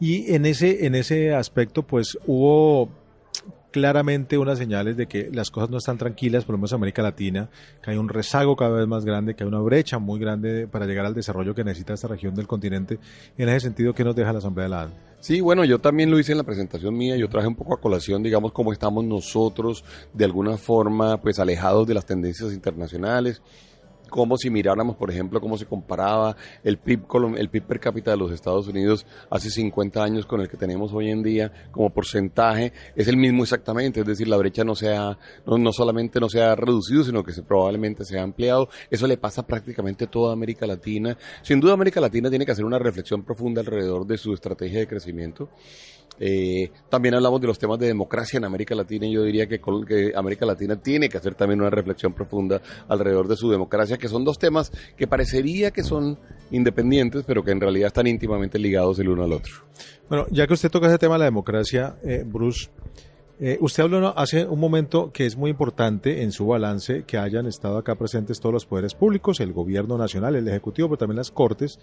y 0.00 0.32
en 0.34 0.46
ese, 0.46 0.86
en 0.86 0.94
ese 0.94 1.34
aspecto, 1.34 1.82
pues 1.82 2.16
hubo 2.26 2.88
claramente 3.72 4.38
unas 4.38 4.58
señales 4.58 4.96
de 4.96 5.08
que 5.08 5.30
las 5.32 5.50
cosas 5.50 5.70
no 5.70 5.78
están 5.78 5.98
tranquilas, 5.98 6.44
por 6.44 6.52
lo 6.52 6.58
menos 6.58 6.70
en 6.70 6.76
América 6.76 7.02
Latina, 7.02 7.50
que 7.82 7.90
hay 7.90 7.96
un 7.96 8.08
rezago 8.08 8.54
cada 8.54 8.76
vez 8.78 8.86
más 8.86 9.04
grande, 9.04 9.34
que 9.34 9.42
hay 9.42 9.48
una 9.48 9.58
brecha 9.58 9.98
muy 9.98 10.20
grande 10.20 10.68
para 10.68 10.86
llegar 10.86 11.06
al 11.06 11.14
desarrollo 11.14 11.54
que 11.54 11.64
necesita 11.64 11.94
esta 11.94 12.06
región 12.06 12.34
del 12.36 12.46
continente. 12.46 13.00
En 13.36 13.48
ese 13.48 13.60
sentido, 13.60 13.92
¿qué 13.94 14.04
nos 14.04 14.14
deja 14.14 14.32
la 14.32 14.38
Asamblea 14.38 14.64
de 14.64 14.70
la 14.70 14.82
ANDI? 14.82 14.96
Sí, 15.18 15.40
bueno, 15.40 15.64
yo 15.64 15.78
también 15.80 16.10
lo 16.10 16.18
hice 16.18 16.32
en 16.32 16.38
la 16.38 16.44
presentación 16.44 16.96
mía, 16.96 17.16
yo 17.16 17.28
traje 17.28 17.46
un 17.46 17.54
poco 17.54 17.74
a 17.74 17.80
colación, 17.80 18.22
digamos, 18.22 18.52
cómo 18.52 18.72
estamos 18.72 19.04
nosotros 19.04 19.84
de 20.12 20.24
alguna 20.24 20.56
forma, 20.56 21.20
pues 21.20 21.38
alejados 21.38 21.86
de 21.86 21.94
las 21.94 22.06
tendencias 22.06 22.52
internacionales 22.52 23.40
como 24.12 24.36
si 24.36 24.50
miráramos, 24.50 24.94
por 24.96 25.10
ejemplo, 25.10 25.40
cómo 25.40 25.56
se 25.56 25.64
comparaba 25.64 26.36
el 26.62 26.76
PIB, 26.76 27.06
el 27.38 27.48
PIB 27.48 27.62
per 27.64 27.80
cápita 27.80 28.10
de 28.10 28.18
los 28.18 28.30
Estados 28.30 28.68
Unidos 28.68 29.06
hace 29.30 29.48
50 29.48 30.04
años 30.04 30.26
con 30.26 30.42
el 30.42 30.50
que 30.50 30.58
tenemos 30.58 30.92
hoy 30.92 31.10
en 31.10 31.22
día 31.22 31.50
como 31.70 31.88
porcentaje, 31.88 32.74
es 32.94 33.08
el 33.08 33.16
mismo 33.16 33.42
exactamente, 33.42 34.00
es 34.00 34.06
decir, 34.06 34.28
la 34.28 34.36
brecha 34.36 34.64
no, 34.64 34.74
sea, 34.74 35.18
no, 35.46 35.56
no 35.56 35.72
solamente 35.72 36.20
no 36.20 36.28
se 36.28 36.42
ha 36.42 36.54
reducido, 36.54 37.04
sino 37.04 37.24
que 37.24 37.32
se, 37.32 37.42
probablemente 37.42 38.04
se 38.04 38.18
ha 38.18 38.22
ampliado. 38.22 38.68
Eso 38.90 39.06
le 39.06 39.16
pasa 39.16 39.46
prácticamente 39.46 40.04
a 40.04 40.10
toda 40.10 40.34
América 40.34 40.66
Latina. 40.66 41.16
Sin 41.40 41.58
duda 41.58 41.72
América 41.72 41.98
Latina 41.98 42.28
tiene 42.28 42.44
que 42.44 42.52
hacer 42.52 42.66
una 42.66 42.78
reflexión 42.78 43.22
profunda 43.22 43.62
alrededor 43.62 44.06
de 44.06 44.18
su 44.18 44.34
estrategia 44.34 44.80
de 44.80 44.86
crecimiento. 44.86 45.48
Eh, 46.18 46.70
también 46.88 47.14
hablamos 47.14 47.40
de 47.40 47.46
los 47.46 47.58
temas 47.58 47.78
de 47.78 47.86
democracia 47.86 48.36
en 48.36 48.44
América 48.44 48.74
Latina 48.74 49.06
y 49.06 49.12
yo 49.12 49.22
diría 49.22 49.46
que, 49.46 49.60
América 50.14 50.46
Latina 50.46 50.76
tiene 50.76 51.08
que 51.08 51.18
hacer 51.18 51.34
también 51.34 51.60
una 51.60 51.70
reflexión 51.70 52.12
profunda 52.12 52.60
alrededor 52.88 53.28
de 53.28 53.36
su 53.36 53.50
democracia, 53.50 53.96
que 53.96 54.08
son 54.08 54.24
dos 54.24 54.38
temas 54.38 54.70
que 54.96 55.06
parecería 55.06 55.70
que 55.70 55.82
son 55.82 56.18
independientes, 56.50 57.24
pero 57.26 57.42
que 57.42 57.50
en 57.50 57.60
realidad 57.60 57.88
están 57.88 58.06
íntimamente 58.06 58.58
ligados 58.58 58.98
el 58.98 59.08
uno 59.08 59.24
al 59.24 59.32
otro. 59.32 59.52
Bueno, 60.08 60.26
ya 60.30 60.46
que 60.46 60.54
usted 60.54 60.70
toca 60.70 60.88
ese 60.88 60.98
tema 60.98 61.14
de 61.14 61.20
la 61.20 61.24
democracia, 61.24 61.96
eh, 62.04 62.22
Bruce, 62.26 62.68
Eh, 63.44 63.58
usted 63.60 63.82
habló 63.82 64.16
hace 64.16 64.46
un 64.46 64.60
momento 64.60 65.10
que 65.12 65.26
es 65.26 65.36
muy 65.36 65.50
importante 65.50 66.22
en 66.22 66.30
su 66.30 66.46
balance 66.46 67.02
que 67.02 67.18
hayan 67.18 67.46
estado 67.46 67.76
acá 67.76 67.96
presentes 67.96 68.38
todos 68.38 68.52
los 68.52 68.66
poderes 68.66 68.94
públicos, 68.94 69.40
el 69.40 69.52
gobierno 69.52 69.98
nacional, 69.98 70.36
el 70.36 70.46
ejecutivo, 70.46 70.86
pero 70.86 70.98
también 70.98 71.16
las 71.16 71.32
cortes 71.32 71.80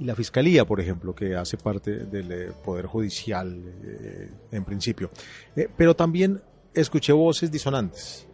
y 0.00 0.04
la 0.04 0.16
fiscalía, 0.16 0.64
por 0.64 0.80
ejemplo, 0.80 1.14
que 1.14 1.36
hace 1.36 1.58
parte 1.58 2.06
del 2.06 2.32
eh, 2.32 2.52
poder 2.64 2.86
judicial 2.86 3.56
eh, 3.84 4.30
en 4.50 4.64
principio. 4.64 5.08
Pero 5.76 5.94
también 5.94 6.42
escuché 6.74 7.12
voces 7.12 7.52
disonantes 7.52 8.26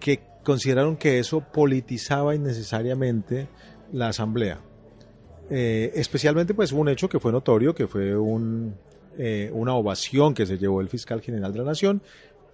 que 0.00 0.22
consideraron 0.42 0.96
que 0.96 1.18
eso 1.18 1.40
politizaba 1.40 2.34
innecesariamente 2.34 3.48
la 3.92 4.08
asamblea. 4.08 4.60
Especialmente 5.50 6.54
pues 6.54 6.72
un 6.72 6.88
hecho 6.88 7.08
que 7.08 7.20
fue 7.20 7.32
notorio, 7.32 7.74
que 7.74 7.86
fue 7.86 8.16
un, 8.16 8.74
eh, 9.18 9.50
una 9.52 9.74
ovación 9.74 10.32
que 10.32 10.46
se 10.46 10.56
llevó 10.56 10.80
el 10.80 10.88
fiscal 10.88 11.20
general 11.20 11.52
de 11.52 11.58
la 11.58 11.64
Nación, 11.64 12.00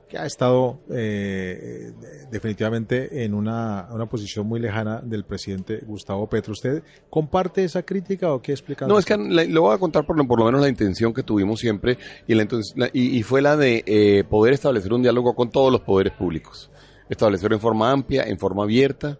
que 0.09 0.19
ha 0.19 0.27
estado 0.27 0.81
eh, 0.91 1.93
definitivamente 2.31 3.25
en 3.25 3.35
una, 3.35 3.89
una, 3.91 4.07
posición 4.07 4.47
muy 4.47 4.61
lejana 4.61 5.01
del 5.01 5.25
presidente 5.25 5.81
Gustavo 5.87 6.29
Petro. 6.29 6.53
¿Usted 6.53 6.83
comparte 7.09 7.65
esa 7.65 7.83
crítica 7.83 8.33
o 8.33 8.43
qué 8.43 8.53
explica? 8.53 8.87
No, 8.87 8.99
es 8.99 9.05
que 9.05 9.17
le, 9.17 9.47
voy 9.59 9.75
a 9.75 9.79
contar 9.79 10.05
por 10.05 10.17
lo, 10.17 10.27
por 10.27 10.39
lo, 10.39 10.45
menos 10.47 10.61
la 10.61 10.69
intención 10.69 11.13
que 11.15 11.23
tuvimos 11.23 11.61
siempre 11.61 11.99
y, 12.27 12.35
la, 12.35 12.47
y, 12.93 13.19
y 13.19 13.23
fue 13.23 13.41
la 13.41 13.57
de 13.57 13.83
eh, 13.87 14.25
poder 14.25 14.55
establecer 14.55 14.93
un 14.93 15.03
diálogo 15.03 15.35
con 15.35 15.51
todos 15.51 15.73
los 15.73 15.81
poderes 15.81 16.13
públicos. 16.13 16.71
Establecerlo 17.09 17.57
en 17.57 17.61
forma 17.61 17.91
amplia, 17.91 18.25
en 18.25 18.39
forma 18.39 18.65
abierta. 18.65 19.19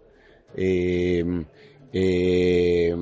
Eh, 0.55 1.45
eh, 1.91 2.95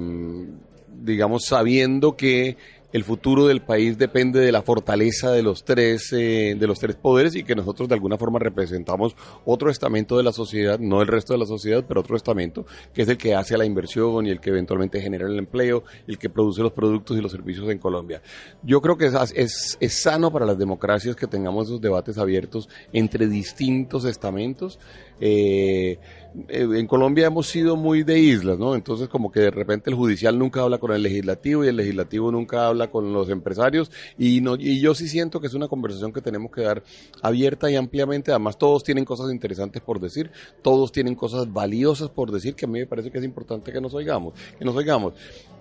digamos, 1.04 1.46
sabiendo 1.46 2.16
que 2.16 2.58
el 2.94 3.04
futuro 3.04 3.48
del 3.48 3.62
país 3.62 3.98
depende 3.98 4.40
de 4.40 4.52
la 4.52 4.62
fortaleza 4.62 5.32
de 5.32 5.44
los 5.44 5.66
tres 5.66 6.14
eh, 6.14 6.56
de 6.58 6.68
los 6.68 6.80
tres 6.80 6.96
poderes 6.96 7.36
y 7.36 7.44
que 7.44 7.56
nosotros 7.56 7.90
de 7.90 7.96
alguna 7.96 8.18
forma 8.18 8.40
representamos 8.40 9.16
otro 9.46 9.70
estamento 9.70 10.16
de 10.16 10.24
la 10.24 10.32
sociedad, 10.32 10.80
no 10.80 11.02
el 11.02 11.08
resto 11.08 11.34
de 11.34 11.40
la 11.40 11.46
sociedad, 11.46 11.84
pero 11.88 12.02
otro 12.02 12.16
estamento 12.16 12.66
que 12.94 13.02
es 13.02 13.10
el 13.10 13.18
que 13.18 13.36
hace 13.36 13.58
la 13.58 13.66
inversión 13.66 14.26
y 14.28 14.30
el 14.30 14.40
que 14.40 14.52
eventualmente 14.52 15.02
genera 15.02 15.28
el 15.28 15.38
empleo, 15.38 15.84
el 16.08 16.18
que 16.18 16.30
produce 16.30 16.62
los 16.62 16.72
productos 16.72 17.18
y 17.18 17.22
los 17.22 17.32
servicios 17.32 17.70
en 17.70 17.80
Colombia. 17.80 18.22
Yo 18.62 18.80
creo 18.80 18.98
que 18.98 19.08
es, 19.08 19.16
es, 19.36 19.78
es 19.80 20.02
sano 20.02 20.32
para 20.32 20.46
las 20.46 20.58
democracias 20.58 21.16
que 21.16 21.28
tengamos 21.28 21.68
esos 21.68 21.82
debates 21.82 22.18
abiertos 22.18 22.70
entre 22.94 23.28
distintos 23.28 24.06
estamentos. 24.06 24.80
Eh, 25.20 25.98
en 26.48 26.88
Colombia 26.88 27.28
hemos 27.28 27.48
sido 27.48 27.76
muy 27.76 28.04
de 28.04 28.20
islas, 28.20 28.58
¿no? 28.58 28.76
Entonces 28.76 29.08
como 29.08 29.32
que 29.32 29.42
de 29.42 29.52
repente 29.52 29.90
el 29.90 29.96
judicial 29.96 30.38
nunca 30.38 30.62
habla 30.62 30.78
con 30.78 30.92
el 30.92 31.04
legislativo 31.04 31.64
y 31.64 31.68
el 31.68 31.76
legislativo 31.76 32.32
nunca 32.32 32.68
habla 32.68 32.90
con 32.90 33.14
los 33.14 33.30
empresarios 33.30 33.92
y 34.18 34.42
no 34.42 34.56
y 34.56 34.80
yo 34.80 34.96
sí 34.96 35.08
siento 35.08 35.40
que 35.40 35.48
es 35.48 35.54
una 35.54 35.68
conversación 35.68 36.12
que 36.12 36.22
tenemos 36.22 36.52
que 36.52 36.62
dar 36.62 36.84
abierta 37.22 37.70
y 37.70 37.76
ampliamente. 37.76 38.32
Además 38.32 38.58
todos 38.58 38.84
tienen 38.84 39.06
cosas 39.06 39.32
interesantes 39.32 39.82
por 39.82 40.00
decir, 40.00 40.32
todos 40.62 40.92
tienen 40.92 41.16
cosas 41.16 41.52
valiosas 41.52 42.10
por 42.10 42.32
decir 42.32 42.56
que 42.56 42.66
a 42.66 42.68
mí 42.68 42.80
me 42.80 42.88
parece 42.88 43.12
que 43.12 43.20
es 43.20 43.24
importante 43.24 43.72
que 43.72 43.82
nos 43.82 43.94
oigamos, 43.94 44.34
que 44.58 44.66
nos 44.66 44.76
oigamos. 44.76 45.14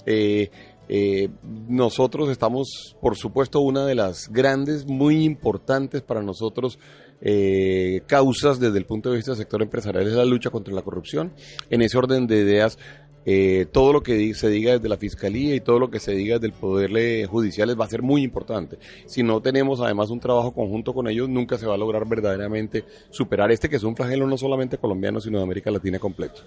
Eh, 0.07 0.51
eh, 0.95 1.31
nosotros 1.69 2.29
estamos, 2.29 2.99
por 3.01 3.17
supuesto, 3.17 3.61
una 3.61 3.87
de 3.87 3.95
las 3.95 4.31
grandes, 4.31 4.85
muy 4.85 5.25
importantes 5.25 6.03
para 6.03 6.21
nosotros 6.21 6.79
eh, 7.23 8.03
causas 8.07 8.61
desde 8.61 8.77
el 8.77 8.85
punto 8.85 9.09
de 9.09 9.17
vista 9.17 9.31
del 9.31 9.39
sector 9.39 9.63
empresarial 9.63 10.07
es 10.07 10.13
la 10.13 10.27
lucha 10.27 10.51
contra 10.51 10.75
la 10.75 10.83
corrupción. 10.83 11.33
En 11.71 11.81
ese 11.81 11.97
orden 11.97 12.27
de 12.27 12.41
ideas, 12.41 12.79
eh, 13.25 13.65
todo 13.73 13.95
lo 13.95 14.03
que 14.03 14.35
se 14.35 14.51
diga 14.51 14.73
desde 14.73 14.91
la 14.91 14.99
fiscalía 14.99 15.55
y 15.55 15.61
todo 15.61 15.79
lo 15.79 15.91
que 15.91 15.99
se 15.99 16.13
diga 16.13 16.35
desde 16.35 16.49
el 16.49 16.61
poder 16.61 17.27
judicial 17.27 17.81
va 17.81 17.87
a 17.87 17.89
ser 17.89 18.03
muy 18.03 18.23
importante. 18.23 18.77
Si 19.07 19.23
no 19.23 19.41
tenemos 19.41 19.81
además 19.81 20.11
un 20.11 20.21
trabajo 20.21 20.53
conjunto 20.53 20.93
con 20.93 21.09
ellos, 21.09 21.27
nunca 21.27 21.57
se 21.57 21.65
va 21.65 21.77
a 21.77 21.79
lograr 21.79 22.07
verdaderamente 22.07 22.85
superar 23.09 23.51
este 23.51 23.71
que 23.71 23.77
es 23.77 23.83
un 23.83 23.97
flagelo 23.97 24.27
no 24.27 24.37
solamente 24.37 24.77
colombiano, 24.77 25.23
sino 25.23 25.39
de 25.39 25.45
América 25.45 25.71
Latina 25.71 25.99
completo. 25.99 26.43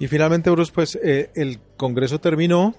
Y 0.00 0.08
finalmente, 0.08 0.50
Bruce, 0.50 0.72
pues 0.74 0.98
eh, 1.00 1.30
el 1.36 1.60
Congreso 1.76 2.18
terminó, 2.18 2.74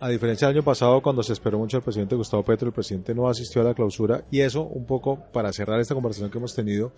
a 0.00 0.08
diferencia 0.08 0.48
del 0.48 0.56
año 0.56 0.64
pasado, 0.64 1.00
cuando 1.02 1.22
se 1.22 1.32
esperó 1.32 1.58
mucho 1.58 1.76
al 1.76 1.82
presidente 1.82 2.16
Gustavo 2.16 2.42
Petro, 2.42 2.68
el 2.68 2.74
presidente 2.74 3.14
no 3.14 3.28
asistió 3.28 3.62
a 3.62 3.64
la 3.64 3.74
clausura. 3.74 4.24
Y 4.30 4.40
eso, 4.40 4.62
un 4.62 4.84
poco 4.84 5.18
para 5.32 5.52
cerrar 5.52 5.80
esta 5.80 5.94
conversación 5.94 6.30
que 6.30 6.38
hemos 6.38 6.54
tenido, 6.54 6.92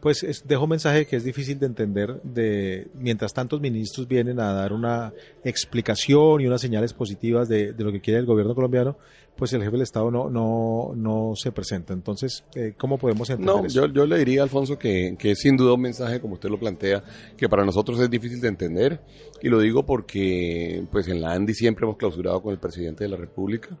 pues 0.00 0.22
es, 0.22 0.46
dejo 0.46 0.64
un 0.64 0.70
mensaje 0.70 1.06
que 1.06 1.16
es 1.16 1.24
difícil 1.24 1.58
de 1.58 1.66
entender 1.66 2.20
de 2.22 2.88
mientras 2.94 3.34
tantos 3.34 3.60
ministros 3.60 4.06
vienen 4.06 4.38
a 4.40 4.52
dar 4.52 4.72
una 4.72 5.12
explicación 5.44 6.40
y 6.40 6.46
unas 6.46 6.60
señales 6.60 6.92
positivas 6.92 7.48
de, 7.48 7.72
de 7.72 7.84
lo 7.84 7.90
que 7.90 8.00
quiere 8.00 8.20
el 8.20 8.26
gobierno 8.26 8.54
colombiano, 8.54 8.96
pues 9.38 9.52
el 9.52 9.60
jefe 9.60 9.72
del 9.72 9.82
Estado 9.82 10.10
no, 10.10 10.28
no, 10.28 10.92
no 10.96 11.32
se 11.36 11.52
presenta. 11.52 11.92
Entonces, 11.92 12.44
eh, 12.56 12.74
¿cómo 12.76 12.98
podemos 12.98 13.30
entender 13.30 13.54
no, 13.54 13.64
eso? 13.64 13.86
Yo, 13.86 13.92
yo 13.92 14.06
le 14.06 14.18
diría, 14.18 14.42
Alfonso, 14.42 14.76
que, 14.76 15.14
que 15.16 15.30
es 15.30 15.38
sin 15.38 15.56
duda 15.56 15.74
un 15.74 15.80
mensaje, 15.80 16.20
como 16.20 16.34
usted 16.34 16.48
lo 16.48 16.58
plantea, 16.58 17.04
que 17.36 17.48
para 17.48 17.64
nosotros 17.64 18.00
es 18.00 18.10
difícil 18.10 18.40
de 18.40 18.48
entender. 18.48 19.00
Y 19.40 19.48
lo 19.48 19.60
digo 19.60 19.86
porque, 19.86 20.84
pues 20.90 21.06
en 21.06 21.20
la 21.20 21.32
ANDI 21.32 21.54
siempre 21.54 21.86
hemos 21.86 21.96
clausurado 21.96 22.42
con 22.42 22.52
el 22.52 22.58
presidente 22.58 23.04
de 23.04 23.10
la 23.10 23.16
República. 23.16 23.78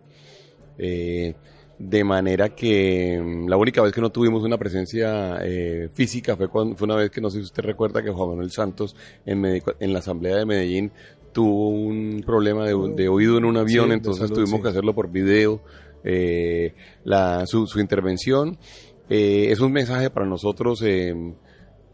Eh, 0.78 1.34
de 1.78 2.02
manera 2.02 2.48
que 2.50 3.22
la 3.46 3.56
única 3.56 3.82
vez 3.82 3.92
que 3.92 4.00
no 4.00 4.10
tuvimos 4.10 4.42
una 4.42 4.58
presencia 4.58 5.38
eh, 5.42 5.88
física 5.92 6.36
fue, 6.36 6.48
cuando, 6.48 6.76
fue 6.76 6.86
una 6.86 6.96
vez 6.96 7.10
que 7.10 7.20
no 7.20 7.30
sé 7.30 7.38
si 7.38 7.44
usted 7.44 7.62
recuerda 7.62 8.02
que 8.02 8.10
Juan 8.10 8.30
Manuel 8.30 8.50
Santos 8.50 8.96
en, 9.24 9.44
en 9.44 9.92
la 9.92 10.00
Asamblea 10.00 10.36
de 10.36 10.44
Medellín 10.44 10.90
tuvo 11.32 11.68
un 11.68 12.22
problema 12.26 12.66
de, 12.66 12.74
de 12.96 13.08
oído 13.08 13.38
en 13.38 13.44
un 13.44 13.56
avión, 13.56 13.88
sí, 13.88 13.92
entonces 13.92 14.22
salud, 14.22 14.34
tuvimos 14.34 14.58
sí. 14.58 14.62
que 14.62 14.68
hacerlo 14.70 14.94
por 14.94 15.08
video, 15.10 15.60
eh, 16.02 16.74
la, 17.04 17.46
su, 17.46 17.66
su, 17.66 17.78
intervención. 17.78 18.58
Eh, 19.08 19.46
es 19.50 19.60
un 19.60 19.72
mensaje 19.72 20.10
para 20.10 20.26
nosotros, 20.26 20.82
eh, 20.82 21.14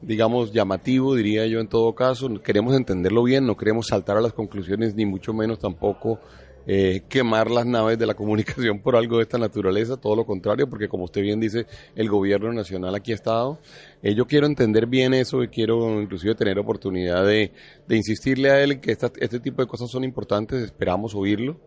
digamos, 0.00 0.52
llamativo, 0.52 1.14
diría 1.14 1.46
yo 1.46 1.60
en 1.60 1.68
todo 1.68 1.94
caso. 1.94 2.28
Queremos 2.42 2.74
entenderlo 2.74 3.22
bien, 3.22 3.46
no 3.46 3.56
queremos 3.56 3.88
saltar 3.88 4.16
a 4.16 4.20
las 4.20 4.32
conclusiones, 4.32 4.94
ni 4.94 5.04
mucho 5.04 5.34
menos 5.34 5.58
tampoco 5.58 6.20
eh, 6.66 7.02
quemar 7.08 7.50
las 7.50 7.66
naves 7.66 7.98
de 7.98 8.06
la 8.06 8.14
comunicación 8.14 8.80
por 8.80 8.96
algo 8.96 9.18
de 9.18 9.22
esta 9.22 9.38
naturaleza, 9.38 9.96
todo 9.96 10.16
lo 10.16 10.24
contrario, 10.24 10.68
porque 10.68 10.88
como 10.88 11.04
usted 11.04 11.22
bien 11.22 11.40
dice, 11.40 11.66
el 11.94 12.08
gobierno 12.08 12.52
nacional 12.52 12.94
aquí 12.94 13.12
ha 13.12 13.16
estado. 13.16 13.58
Eh, 14.02 14.14
yo 14.14 14.26
quiero 14.26 14.46
entender 14.46 14.86
bien 14.86 15.14
eso 15.14 15.42
y 15.42 15.48
quiero 15.48 16.00
inclusive 16.00 16.34
tener 16.34 16.58
oportunidad 16.58 17.24
de, 17.26 17.52
de 17.86 17.96
insistirle 17.96 18.50
a 18.50 18.62
él 18.62 18.80
que 18.80 18.92
esta, 18.92 19.10
este 19.18 19.40
tipo 19.40 19.62
de 19.62 19.68
cosas 19.68 19.90
son 19.90 20.04
importantes, 20.04 20.62
esperamos 20.62 21.14
oírlo. 21.14 21.58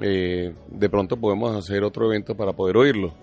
Eh, 0.00 0.52
de 0.68 0.88
pronto 0.88 1.16
podemos 1.16 1.54
hacer 1.54 1.84
otro 1.84 2.06
evento 2.06 2.36
para 2.36 2.52
poder 2.52 2.76
oírlo. 2.76 3.14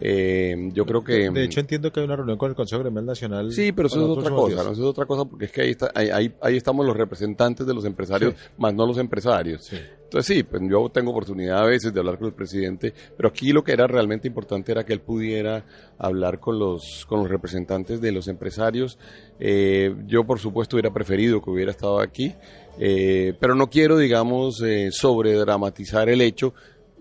Eh, 0.00 0.70
yo 0.72 0.84
creo 0.84 1.02
que. 1.02 1.30
De 1.30 1.44
hecho, 1.44 1.60
entiendo 1.60 1.90
que 1.90 2.00
hay 2.00 2.06
una 2.06 2.16
reunión 2.16 2.36
con 2.36 2.50
el 2.50 2.56
Consejo 2.56 2.82
Gremial 2.82 3.06
Nacional. 3.06 3.52
Sí, 3.52 3.72
pero 3.72 3.88
eso 3.88 4.00
es 4.00 4.18
otra 4.18 4.30
cosa, 4.30 4.56
¿no? 4.56 4.72
Eso 4.72 4.82
es 4.82 4.88
otra 4.88 5.06
cosa 5.06 5.24
porque 5.24 5.46
es 5.46 5.52
que 5.52 5.62
ahí, 5.62 5.70
está, 5.70 5.90
ahí, 5.94 6.34
ahí, 6.40 6.56
estamos 6.56 6.84
los 6.84 6.96
representantes 6.96 7.66
de 7.66 7.74
los 7.74 7.84
empresarios, 7.84 8.34
sí. 8.34 8.48
más 8.58 8.74
no 8.74 8.86
los 8.86 8.98
empresarios. 8.98 9.64
Sí. 9.64 9.76
Entonces, 10.04 10.36
sí, 10.36 10.42
pues 10.44 10.62
yo 10.70 10.88
tengo 10.88 11.10
oportunidad 11.10 11.58
a 11.58 11.66
veces 11.66 11.92
de 11.92 11.98
hablar 11.98 12.16
con 12.18 12.28
el 12.28 12.32
presidente, 12.32 12.94
pero 13.16 13.28
aquí 13.28 13.52
lo 13.52 13.64
que 13.64 13.72
era 13.72 13.88
realmente 13.88 14.28
importante 14.28 14.70
era 14.70 14.84
que 14.84 14.92
él 14.92 15.00
pudiera 15.00 15.64
hablar 15.98 16.38
con 16.38 16.60
los, 16.60 17.04
con 17.08 17.20
los 17.20 17.28
representantes 17.28 18.00
de 18.00 18.12
los 18.12 18.28
empresarios. 18.28 18.98
Eh, 19.40 19.92
yo, 20.06 20.24
por 20.24 20.38
supuesto, 20.38 20.76
hubiera 20.76 20.92
preferido 20.92 21.42
que 21.42 21.50
hubiera 21.50 21.72
estado 21.72 22.00
aquí, 22.00 22.32
eh, 22.78 23.34
pero 23.40 23.56
no 23.56 23.68
quiero, 23.68 23.98
digamos, 23.98 24.62
eh, 24.62 24.90
sobredramatizar 24.92 26.08
el 26.08 26.20
hecho 26.20 26.54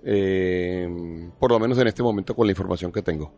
eh, 0.05 0.87
por 1.39 1.51
lo 1.51 1.59
menos 1.59 1.77
en 1.79 1.87
este 1.87 2.03
momento 2.03 2.35
con 2.35 2.45
la 2.47 2.51
información 2.51 2.91
que 2.91 3.01
tengo. 3.01 3.33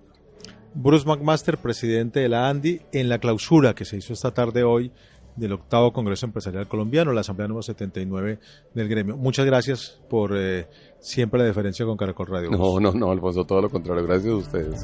Bruce 0.74 1.08
McMaster, 1.08 1.58
presidente 1.58 2.20
de 2.20 2.30
la 2.30 2.50
ANDI, 2.50 2.82
en 2.92 3.10
la 3.10 3.20
clausura 3.20 3.74
que 3.74 3.86
se 3.86 3.98
hizo 3.98 4.14
esta 4.14 4.34
tarde 4.34 4.64
hoy 4.64 4.92
del 5.38 5.54
octavo 5.54 5.94
Congreso 5.94 6.26
Empresarial 6.26 6.68
Colombiano, 6.68 7.14
la 7.14 7.22
Asamblea 7.22 7.48
número 7.48 7.64
79 7.64 8.40
del 8.74 8.88
gremio. 8.88 9.16
Muchas 9.16 9.46
gracias 9.46 10.00
por 10.10 10.36
eh, 10.36 10.68
siempre 11.00 11.40
la 11.40 11.46
deferencia 11.46 11.86
con 11.86 11.96
Caracol 11.96 12.28
Radio. 12.28 12.52
No, 12.52 12.80
no, 12.80 12.92
no, 12.92 13.12
Alfonso, 13.12 13.46
todo 13.46 13.62
lo 13.62 13.70
contrario. 13.70 14.06
Gracias 14.06 14.34
a 14.34 14.36
ustedes. 14.36 14.84